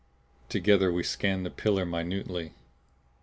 Together 0.49 0.91
we 0.91 1.03
scanned 1.03 1.45
the 1.45 1.51
pillar 1.51 1.85
minutely. 1.85 2.53